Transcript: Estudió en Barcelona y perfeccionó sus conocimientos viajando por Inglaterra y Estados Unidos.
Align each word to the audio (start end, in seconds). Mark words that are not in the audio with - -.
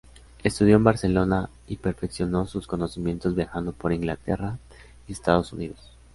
Estudió 0.43 0.77
en 0.77 0.83
Barcelona 0.83 1.47
y 1.67 1.75
perfeccionó 1.75 2.47
sus 2.47 2.65
conocimientos 2.65 3.35
viajando 3.35 3.71
por 3.71 3.93
Inglaterra 3.93 4.57
y 5.07 5.11
Estados 5.11 5.53
Unidos. 5.53 5.91